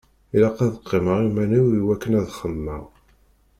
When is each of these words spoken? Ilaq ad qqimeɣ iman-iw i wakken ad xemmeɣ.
Ilaq 0.35 0.57
ad 0.65 0.75
qqimeɣ 0.81 1.19
iman-iw 1.27 1.67
i 1.79 1.81
wakken 1.85 2.13
ad 2.19 2.27
xemmeɣ. 2.39 2.83